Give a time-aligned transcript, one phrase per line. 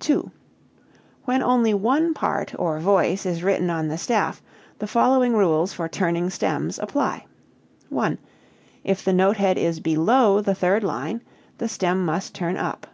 [0.00, 0.30] 2.
[1.24, 4.42] When only one part (or voice) is written on the staff,
[4.80, 7.24] the following rules for turning stems apply:
[7.88, 8.18] (1)
[8.84, 11.22] If the note head is below the third line,
[11.56, 12.86] the stem must turn up.